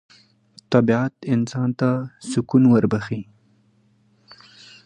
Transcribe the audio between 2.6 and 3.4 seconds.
وربخښي